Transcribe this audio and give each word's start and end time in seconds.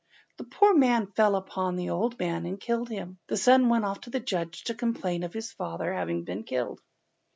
The 0.37 0.45
poor 0.45 0.73
man 0.73 1.05
fell 1.11 1.35
upon 1.35 1.75
the 1.75 1.91
old 1.91 2.17
man 2.17 2.47
and 2.47 2.59
killed 2.59 2.89
him, 2.89 3.07
and 3.07 3.17
the 3.27 3.37
son 3.37 3.69
went 3.69 3.85
off 3.85 4.01
to 4.01 4.09
the 4.09 4.19
judge 4.19 4.63
to 4.63 4.73
complain 4.73 5.21
of 5.21 5.31
his 5.31 5.51
father's 5.51 5.93
having 5.93 6.23
been 6.23 6.43
killed. 6.43 6.81